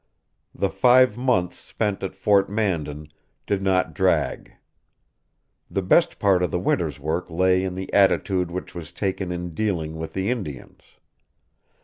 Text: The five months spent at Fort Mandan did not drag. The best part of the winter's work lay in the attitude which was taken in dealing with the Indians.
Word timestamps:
The 0.55 0.71
five 0.71 1.15
months 1.15 1.59
spent 1.59 2.01
at 2.01 2.15
Fort 2.15 2.49
Mandan 2.49 3.09
did 3.45 3.61
not 3.61 3.93
drag. 3.93 4.53
The 5.69 5.83
best 5.83 6.17
part 6.17 6.41
of 6.41 6.49
the 6.49 6.57
winter's 6.57 6.99
work 6.99 7.29
lay 7.29 7.63
in 7.63 7.75
the 7.75 7.93
attitude 7.93 8.49
which 8.49 8.73
was 8.73 8.91
taken 8.91 9.31
in 9.31 9.53
dealing 9.53 9.97
with 9.97 10.13
the 10.13 10.31
Indians. 10.31 10.81